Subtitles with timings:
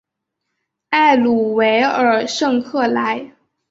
[0.89, 3.35] 埃鲁维尔圣克莱。